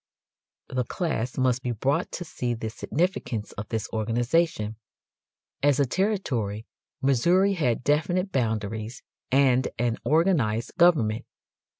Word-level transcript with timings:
The 0.69 0.83
class 0.83 1.37
must 1.37 1.61
be 1.61 1.73
brought 1.73 2.11
to 2.13 2.25
see 2.25 2.55
the 2.55 2.71
significance 2.71 3.51
of 3.51 3.69
this 3.69 3.87
organization. 3.93 4.77
As 5.61 5.79
a 5.79 5.85
territory 5.85 6.65
Missouri 7.03 7.53
had 7.53 7.83
definite 7.83 8.31
boundaries 8.31 9.03
and 9.31 9.67
an 9.77 9.97
organized 10.03 10.75
government. 10.79 11.25